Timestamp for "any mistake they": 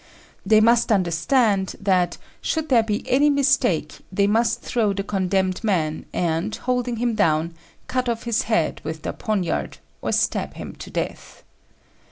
3.07-4.25